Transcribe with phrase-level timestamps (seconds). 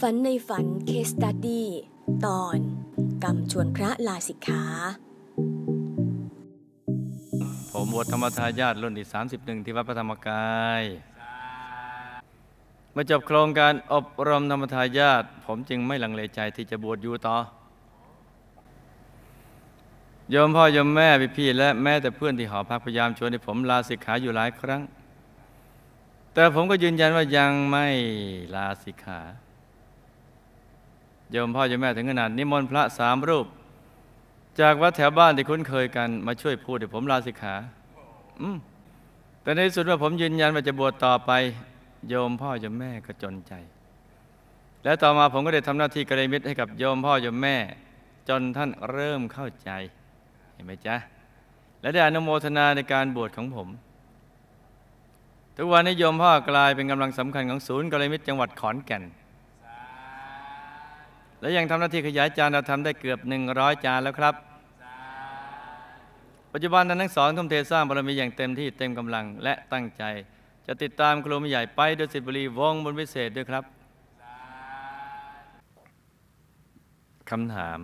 [0.00, 1.68] ฝันในฝันเคสตัดดี้
[2.26, 2.58] ตอน
[3.22, 4.64] กรรมชวนพระลาสิกขา
[7.72, 9.06] ผมบวชธรรมทายาทรุ่นที่
[9.36, 10.82] 31 ที่วัดพระธรรมกาย
[12.94, 17.36] มื่อจบโครงการอบรมธรรมทายาทผมจึงไม่ลังเลใจที่จะบวชอยู่ต่อ
[20.30, 24.82] โยมพ่อโยมแม่พี่พี่และแม่แต่เพื่อนที่หอพักพยายามชวนให้ผมลาสิกขาอยู่หลายครั้ง
[26.34, 27.86] แต่ผมก็ยืนยันว่ายังไม่
[28.54, 29.20] ลาสิกขา
[31.32, 33.46] โยมพ่อโยมแม่ถึงขนาดนิมนต์พระสามรูป
[34.60, 37.54] จากวัดแถวบ้านที่คุ้นเคยกันมาช่วยพูดให้ผมลาสิกขา
[38.40, 38.56] อืม
[39.42, 41.32] แต่ในที่สุดว่าผมยืนยันว่าจะบวชต่อไป
[42.08, 43.52] โยมพ่อโยมแม่ก็จนใจ
[44.84, 47.56] และต่อมาผมก็ได้ทำหน้าที่กระมิตรให้กับโยมพ่อโยมแม่
[48.28, 49.70] จนท่านเริ่มเข้าใจ
[50.54, 50.96] เห็นไหมจ๊ะ
[51.80, 53.68] และได้อนุโมทนาในการบวชของผม
[55.56, 59.02] ทุกวันนี้โยมพ่อกลายเป็นกำลังสำคัญของศูนย์กระมิตรจังหวัดขอนแก่น
[61.44, 63.18] และยังทำหน้าที่ขยายจานเราทำได้เกือบ
[63.52, 64.34] 100 จานแล้วครับ
[66.52, 70.02] ปัจจุบันท่านทั้งสองทุ่มเทสร้างบารมีอย่างเต็มที่เต็มกำลังและตั้งใจ
[70.66, 73.64] จะติดตามครูมิใหญ่ไปโดยสิทธิบุรีวงบนวิเศษด้วยครับ
[77.30, 77.80] คำถาม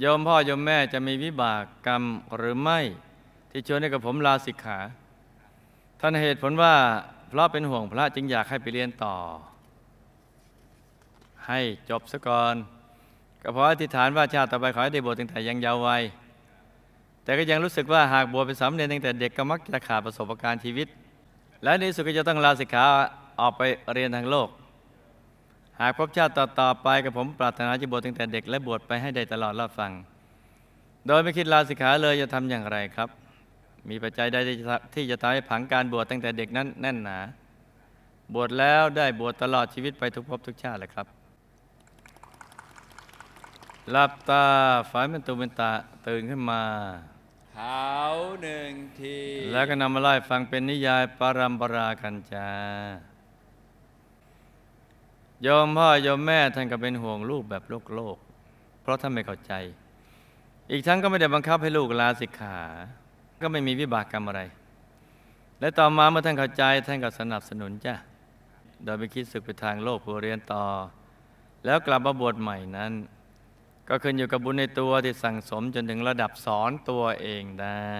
[0.00, 2.02] โยมพ่อโยมแม่จะมีวิบากกรรม
[2.36, 2.78] หรือไม่
[3.50, 4.78] ที่ชวนให้กับผมลาสิกขา
[6.00, 6.74] ท่านเหตุผลว่า
[7.28, 9.16] เพราะเป็นห่วงพระจึงอยากให้ไปเรียนต่อ
[11.48, 12.54] ให้จบซะก่อน
[13.42, 16.02] ก็เพราะอธิษฐานว่าชาติต่อไปขอให้ได้บวชตั้งแต่ยังเยาว์วัย
[17.24, 20.88] แต่ก็ยังรู้สึกว่าหากบวชเป็นสามเณรตั้งแต่เด็กก็มักจะขาดประสบการณ์ชีวิต
[21.62, 22.84] และในที่สุดก็จะต้องลาสิกขา
[23.40, 24.48] ออกไปเรียนทางโลก
[25.80, 29.92] หากพบชาติต่อๆไปกับผมปรารถนาจะบวชตั้งแต่เด็ก และบวชไปให้ได้ตลอดรอดฟัง
[31.06, 33.08] โดยไม่คิดลาสิกขาเลยจะทำอย่างไรครับ
[33.88, 34.36] มีปัจจัยใด
[34.94, 37.18] ที่จะทำให้ผังการบวชตั้งแต่เด็กนั้นแน่นหนา
[38.34, 41.06] บวชแล้วได้บวชตลอดชีวิตไปทุกภพทุกชาติเลยครับ
[43.90, 44.44] หลับตา
[44.90, 45.70] ฝันเป็นตุเป็นตา
[46.06, 46.62] ตื่นขึ้นมา
[47.52, 47.88] เขา
[48.42, 49.18] หนึ่งที
[49.52, 52.48] แล้วก็นำมาไล่ฟังเป็นนิยายปรัมปรากันจา
[55.42, 58.16] โยมพ่อโยมแม่ท่านก็เป็นห่วงลูกแบบโลกโลก
[58.82, 59.52] เพราะท่านไม่เข้าใจ
[60.70, 62.58] อีกทั้งก็ไม่ได้บังคับให้ลูกลาสิกขา
[63.42, 64.40] ก็ไม่มีวิบากกรรมอะไร
[65.60, 67.94] และต่อมาเมื่อท่านเข้าใจท่านก็สนับสนุนจ้ะ
[68.84, 70.64] โดยไปคิดศึกไปทางโลกเพื่อเรียนต่อ
[71.64, 72.92] แล้วกลับมาบวชใหม่นั้น
[73.88, 77.92] ก็ขึ้นอยู่กับบุญในตัวที่สั่งสมจนถึงระดับสอนตัวเองได้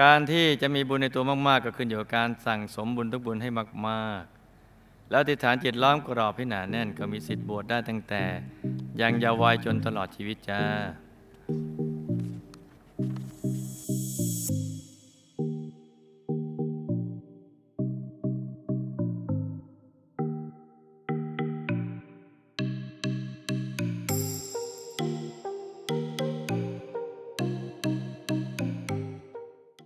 [0.00, 3.50] การที่จะมีบุญในตัวมาก ๆ ก็ขึ้นอยู่กับการสั่งสมบุญทุกบุญให้
[3.88, 8.22] มาก ๆ แล้วติฐานจิตล้อมกรอบให้หนาแน่นก็มีสิทธิ์บวชได้ตั้งแต่
[9.00, 10.62] ยังเยาว์วัยจนตลอดชีวิตจ้า